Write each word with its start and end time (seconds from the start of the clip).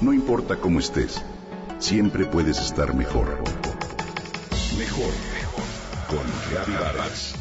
No 0.00 0.14
importa 0.14 0.56
cómo 0.56 0.78
estés, 0.78 1.22
siempre 1.78 2.24
puedes 2.24 2.58
estar 2.58 2.94
mejor. 2.94 3.36
Mejor, 4.78 5.12
mejor. 5.34 5.64
Con 6.08 6.74
Vargas. 6.74 7.34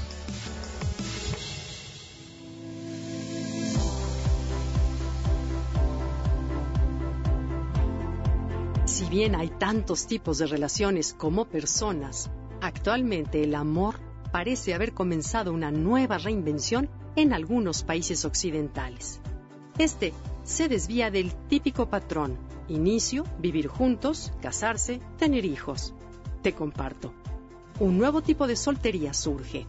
Si 8.84 9.05
bien 9.05 9.36
hay 9.36 9.48
tantos 9.48 10.05
tipos 10.05 10.39
de 10.39 10.48
relaciones 10.48 11.14
como 11.14 11.46
personas, 11.46 12.30
actualmente 12.60 13.41
el 13.41 13.55
amor 13.55 13.96
parece 14.34 14.73
haber 14.73 14.94
comenzado 14.94 15.54
una 15.54 15.71
nueva 15.71 16.18
reinvención 16.18 16.89
en 17.16 17.32
algunos 17.32 17.84
países 17.84 18.26
occidentales. 18.26 19.21
Este 19.78 20.14
se 20.50 20.68
desvía 20.68 21.11
del 21.11 21.31
típico 21.47 21.89
patrón, 21.91 22.36
inicio, 22.68 23.23
vivir 23.38 23.67
juntos, 23.67 24.34
casarse, 24.41 24.99
tener 25.20 25.45
hijos. 25.45 25.94
Te 26.41 26.55
comparto. 26.55 27.13
Un 27.80 27.99
nuevo 27.99 28.23
tipo 28.23 28.48
de 28.48 28.55
soltería 28.55 29.13
surge. 29.13 29.67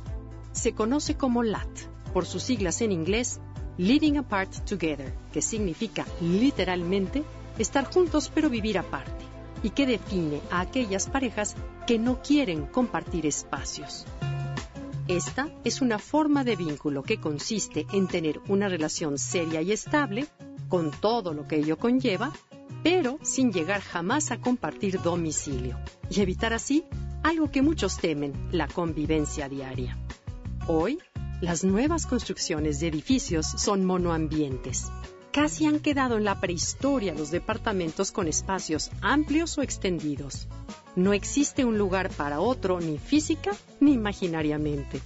Se 0.52 0.72
conoce 0.72 1.18
como 1.18 1.42
LAT, 1.42 1.68
por 2.14 2.24
sus 2.24 2.44
siglas 2.44 2.80
en 2.80 2.92
inglés, 2.92 3.40
Living 3.76 4.16
Apart 4.16 4.64
Together, 4.64 5.12
que 5.34 5.42
significa 5.42 6.06
literalmente 6.22 7.24
estar 7.58 7.84
juntos 7.84 8.32
pero 8.34 8.48
vivir 8.48 8.78
aparte, 8.78 9.26
y 9.62 9.70
que 9.70 9.84
define 9.84 10.40
a 10.50 10.60
aquellas 10.60 11.10
parejas 11.10 11.56
que 11.86 11.98
no 11.98 12.22
quieren 12.22 12.64
compartir 12.64 13.26
espacios. 13.26 14.06
Esta 15.08 15.50
es 15.62 15.82
una 15.82 15.98
forma 15.98 16.42
de 16.42 16.56
vínculo 16.56 17.02
que 17.02 17.20
consiste 17.20 17.86
en 17.92 18.06
tener 18.06 18.40
una 18.48 18.68
relación 18.70 19.18
seria 19.18 19.60
y 19.60 19.72
estable, 19.72 20.26
con 20.70 20.90
todo 20.90 21.34
lo 21.34 21.46
que 21.46 21.56
ello 21.56 21.76
conlleva, 21.76 22.32
pero 22.82 23.18
sin 23.22 23.52
llegar 23.52 23.82
jamás 23.82 24.30
a 24.30 24.40
compartir 24.40 25.02
domicilio, 25.02 25.76
y 26.08 26.22
evitar 26.22 26.54
así 26.54 26.84
algo 27.22 27.50
que 27.50 27.60
muchos 27.60 27.98
temen, 27.98 28.48
la 28.52 28.68
convivencia 28.68 29.50
diaria. 29.50 29.98
Hoy, 30.66 30.98
las 31.42 31.64
nuevas 31.64 32.06
construcciones 32.06 32.80
de 32.80 32.88
edificios 32.88 33.46
son 33.46 33.84
monoambientes. 33.84 34.90
Casi 35.32 35.66
han 35.66 35.80
quedado 35.80 36.16
en 36.16 36.24
la 36.24 36.40
prehistoria 36.40 37.14
los 37.14 37.30
departamentos 37.30 38.12
con 38.12 38.28
espacios 38.28 38.90
amplios 39.00 39.58
o 39.58 39.62
extendidos. 39.62 40.48
No 40.96 41.12
existe 41.12 41.64
un 41.64 41.78
lugar 41.78 42.10
para 42.10 42.40
otro 42.40 42.80
ni 42.80 42.98
física 42.98 43.52
ni 43.80 43.92
imaginariamente. 43.92 45.00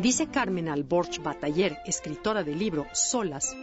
Dice 0.00 0.26
Carmen 0.26 0.68
Alborch 0.68 1.22
Bataller, 1.22 1.78
escritora 1.86 2.42
del 2.44 2.58
libro 2.58 2.86
Solas, 2.92 3.56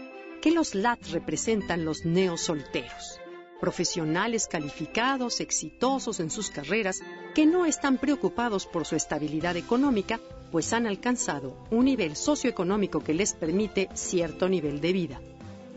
que 0.44 0.52
los 0.52 0.76
LAT 0.76 1.00
representan 1.14 1.86
los 1.86 2.04
neosolteros, 2.04 3.22
profesionales 3.62 4.46
calificados, 4.48 5.40
exitosos 5.40 6.20
en 6.20 6.30
sus 6.30 6.50
carreras, 6.50 7.00
que 7.34 7.46
no 7.46 7.66
están 7.66 7.98
preocupados 7.98 8.66
por 8.66 8.86
su 8.86 8.98
estabilidad 8.98 9.56
económica, 9.56 10.20
pues 10.52 10.74
han 10.74 10.86
alcanzado 10.86 11.56
un 11.72 11.86
nivel 11.86 12.18
socioeconómico 12.18 13.02
que 13.02 13.14
les 13.14 13.34
permite 13.36 13.88
cierto 13.94 14.50
nivel 14.50 14.82
de 14.82 14.92
vida. 14.92 15.22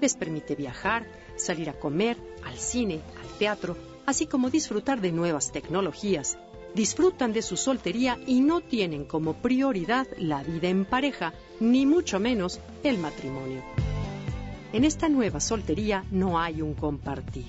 Les 0.00 0.16
permite 0.16 0.56
viajar, 0.56 1.06
salir 1.36 1.70
a 1.70 1.78
comer, 1.78 2.16
al 2.42 2.58
cine, 2.58 2.98
al 3.22 3.38
teatro, 3.38 3.76
así 4.04 4.26
como 4.26 4.50
disfrutar 4.50 5.00
de 5.00 5.12
nuevas 5.12 5.52
tecnologías. 5.52 6.38
Disfrutan 6.74 7.32
de 7.32 7.42
su 7.42 7.56
soltería 7.56 8.18
y 8.26 8.40
no 8.40 8.62
tienen 8.62 9.04
como 9.04 9.34
prioridad 9.34 10.08
la 10.18 10.42
vida 10.42 10.66
en 10.66 10.84
pareja, 10.84 11.34
ni 11.60 11.86
mucho 11.86 12.18
menos 12.18 12.58
el 12.82 12.98
matrimonio. 12.98 13.75
En 14.76 14.84
esta 14.84 15.08
nueva 15.08 15.40
soltería 15.40 16.04
no 16.10 16.38
hay 16.38 16.60
un 16.60 16.74
compartir. 16.74 17.46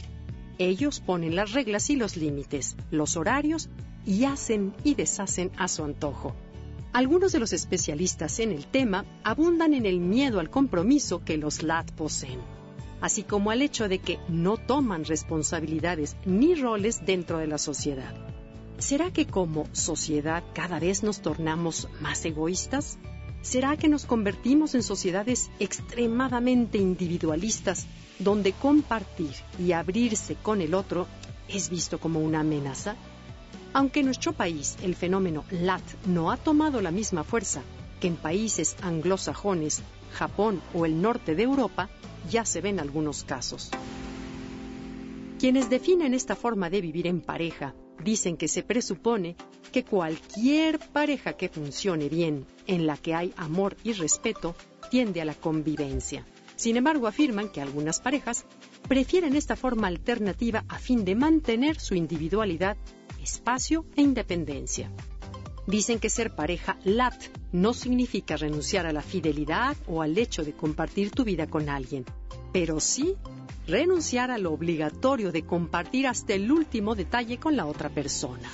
Ellos 0.60 1.02
ponen 1.02 1.36
las 1.36 1.52
reglas 1.52 1.90
y 1.90 1.98
los 1.98 2.16
límites, 2.16 2.78
los 2.90 3.18
horarios 3.18 3.68
y 4.06 4.24
hacen 4.24 4.74
y 4.86 4.96
deshacen 4.96 5.52
a 5.58 5.68
su 5.68 5.84
antojo. 5.84 6.34
Algunos 6.94 7.34
de 7.34 7.40
los 7.40 7.52
especialistas 7.52 8.40
en 8.40 8.54
el 8.54 8.66
tema 8.66 9.04
abundan 9.26 9.74
en 9.74 9.86
el 9.86 10.00
miedo 10.00 10.40
al 10.40 10.50
compromiso 10.50 11.22
que 11.26 11.36
los 11.36 11.64
LAT 11.64 11.92
poseen 11.92 12.40
así 13.02 13.24
como 13.24 13.52
al 13.52 13.62
hecho 13.62 13.90
de 13.90 14.00
que 14.00 14.20
no 14.30 14.56
toman 14.56 15.04
responsabilidades 15.04 16.16
ni 16.26 16.56
roles 16.56 17.06
dentro 17.06 17.40
de 17.40 17.48
la 17.48 17.58
sociedad. 17.58 18.16
¿Será 18.78 19.12
que 19.12 19.28
como 19.28 19.68
sociedad 19.74 20.46
cada 20.54 20.80
vez 20.80 21.04
nos 21.04 21.22
tornamos 21.22 21.90
más 22.00 22.24
egoístas? 22.24 22.98
¿Será 23.48 23.78
que 23.78 23.88
nos 23.88 24.06
convertimos 24.06 24.76
en 24.76 24.84
sociedades 24.84 25.50
extremadamente 25.58 26.80
individualistas, 26.80 27.88
donde 28.20 28.52
compartir 28.52 29.32
y 29.58 29.72
abrirse 29.72 30.36
con 30.36 30.60
el 30.60 30.74
otro 30.74 31.08
es 31.48 31.70
visto 31.70 31.98
como 31.98 32.20
una 32.20 32.42
amenaza? 32.42 32.98
Aunque 33.72 34.02
en 34.02 34.08
nuestro 34.08 34.34
país 34.34 34.76
el 34.84 34.96
fenómeno 34.96 35.46
LAT 35.50 35.82
no 36.08 36.30
ha 36.30 36.36
tomado 36.36 36.82
la 36.82 36.92
misma 36.92 37.24
fuerza 37.24 37.62
que 38.02 38.08
en 38.08 38.18
países 38.18 38.76
anglosajones, 38.82 39.82
Japón 40.12 40.62
o 40.74 40.86
el 40.86 41.02
norte 41.02 41.34
de 41.34 41.44
Europa, 41.44 41.90
ya 42.30 42.44
se 42.44 42.60
ven 42.60 42.82
algunos 42.82 43.24
casos. 43.24 43.72
Quienes 45.40 45.70
definen 45.70 46.14
esta 46.14 46.36
forma 46.36 46.70
de 46.70 46.82
vivir 46.82 47.08
en 47.08 47.22
pareja 47.22 47.74
dicen 48.04 48.38
que 48.38 48.48
se 48.48 48.64
presupone 48.64 49.36
que 49.72 49.84
cualquier 49.84 50.80
pareja 50.80 51.34
que 51.34 51.50
funcione 51.50 52.10
bien, 52.10 52.46
en 52.66 52.88
la 52.88 52.98
que 52.98 53.14
hay 53.14 53.34
amor 53.38 53.78
y 53.84 53.94
respeto, 53.94 54.56
tiende 54.90 55.22
a 55.22 55.26
la 55.26 55.34
convivencia. 55.34 56.26
Sin 56.56 56.76
embargo, 56.78 57.08
afirman 57.08 57.50
que 57.50 57.62
algunas 57.62 58.00
parejas 58.00 58.46
prefieren 58.88 59.36
esta 59.36 59.56
forma 59.56 59.88
alternativa 59.88 60.66
a 60.68 60.80
fin 60.80 61.06
de 61.06 61.16
mantener 61.16 61.80
su 61.80 61.94
individualidad, 61.94 62.78
espacio 63.22 63.86
e 63.96 64.02
independencia. 64.02 64.92
Dicen 65.68 66.00
que 66.00 66.10
ser 66.10 66.34
pareja 66.34 66.80
LAT 66.86 67.26
no 67.52 67.74
significa 67.74 68.38
renunciar 68.38 68.86
a 68.86 68.94
la 68.94 69.02
fidelidad 69.02 69.76
o 69.86 70.02
al 70.02 70.18
hecho 70.18 70.44
de 70.44 70.54
compartir 70.54 71.12
tu 71.12 71.26
vida 71.26 71.48
con 71.48 71.68
alguien, 71.68 72.06
pero 72.60 72.80
sí 72.80 73.16
renunciar 73.68 74.32
a 74.32 74.40
lo 74.40 74.52
obligatorio 74.52 75.32
de 75.32 75.46
compartir 75.46 76.08
hasta 76.08 76.34
el 76.34 76.52
último 76.52 76.96
detalle 76.96 77.38
con 77.38 77.56
la 77.56 77.68
otra 77.68 77.90
persona. 77.90 78.50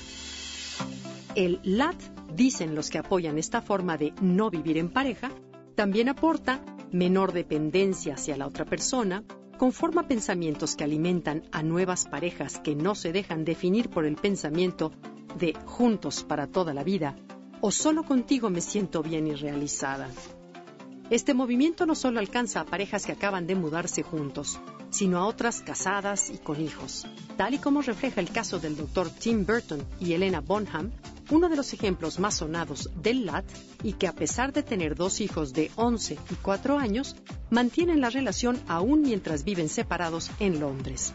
El 1.34 1.58
LAT, 1.64 1.96
dicen 2.36 2.74
los 2.74 2.90
que 2.90 2.98
apoyan 2.98 3.38
esta 3.38 3.62
forma 3.62 3.96
de 3.96 4.12
no 4.20 4.50
vivir 4.50 4.76
en 4.76 4.90
pareja, 4.90 5.30
también 5.74 6.10
aporta 6.10 6.60
menor 6.92 7.32
dependencia 7.32 8.12
hacia 8.12 8.36
la 8.36 8.46
otra 8.46 8.66
persona, 8.66 9.24
conforma 9.56 10.06
pensamientos 10.06 10.76
que 10.76 10.84
alimentan 10.84 11.44
a 11.50 11.62
nuevas 11.62 12.04
parejas 12.04 12.58
que 12.58 12.74
no 12.76 12.94
se 12.94 13.10
dejan 13.10 13.46
definir 13.46 13.88
por 13.88 14.04
el 14.04 14.16
pensamiento 14.16 14.92
de 15.38 15.54
juntos 15.64 16.24
para 16.24 16.46
toda 16.46 16.74
la 16.74 16.84
vida 16.84 17.16
o 17.62 17.70
solo 17.70 18.02
contigo 18.02 18.50
me 18.50 18.60
siento 18.60 19.02
bien 19.02 19.28
y 19.28 19.34
realizada. 19.34 20.10
Este 21.10 21.34
movimiento 21.34 21.84
no 21.84 21.94
solo 21.94 22.18
alcanza 22.18 22.60
a 22.60 22.64
parejas 22.64 23.04
que 23.04 23.12
acaban 23.12 23.46
de 23.46 23.54
mudarse 23.54 24.02
juntos, 24.02 24.58
sino 24.88 25.18
a 25.18 25.26
otras 25.26 25.60
casadas 25.60 26.30
y 26.30 26.38
con 26.38 26.60
hijos, 26.60 27.06
tal 27.36 27.52
y 27.52 27.58
como 27.58 27.82
refleja 27.82 28.22
el 28.22 28.30
caso 28.30 28.58
del 28.58 28.74
doctor 28.74 29.10
Tim 29.10 29.44
Burton 29.44 29.84
y 30.00 30.14
Elena 30.14 30.40
Bonham, 30.40 30.92
uno 31.30 31.50
de 31.50 31.56
los 31.56 31.74
ejemplos 31.74 32.18
más 32.18 32.36
sonados 32.36 32.90
del 33.02 33.26
LAT 33.26 33.44
y 33.82 33.94
que 33.94 34.06
a 34.06 34.14
pesar 34.14 34.54
de 34.54 34.62
tener 34.62 34.94
dos 34.94 35.20
hijos 35.20 35.52
de 35.52 35.70
11 35.76 36.14
y 36.30 36.34
4 36.36 36.78
años, 36.78 37.16
mantienen 37.50 38.00
la 38.00 38.08
relación 38.10 38.58
aún 38.66 39.02
mientras 39.02 39.44
viven 39.44 39.68
separados 39.68 40.30
en 40.38 40.58
Londres. 40.58 41.12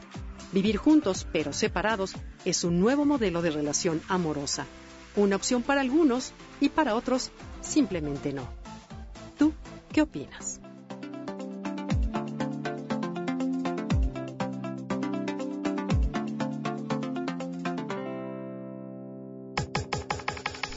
Vivir 0.52 0.78
juntos 0.78 1.28
pero 1.32 1.52
separados 1.52 2.14
es 2.46 2.64
un 2.64 2.80
nuevo 2.80 3.06
modelo 3.06 3.42
de 3.42 3.52
relación 3.52 4.02
amorosa. 4.08 4.68
Una 5.16 5.36
opción 5.36 5.64
para 5.64 5.82
algunos 5.82 6.34
y 6.60 6.70
para 6.70 6.96
otros 6.96 7.32
simplemente 7.62 8.34
no. 8.34 8.48
¿Tú 9.38 9.54
qué 9.92 10.02
opinas? 10.02 10.60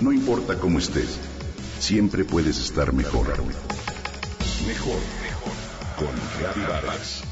No 0.00 0.12
importa 0.12 0.58
cómo 0.58 0.78
estés 0.78 1.18
siempre 1.82 2.24
puedes 2.24 2.58
estar 2.58 2.92
mejor. 2.92 3.26
Mejor, 4.66 5.00
mejor. 5.20 5.52
Con 5.98 6.14
Gaby 6.40 6.60
Vargas. 6.60 7.22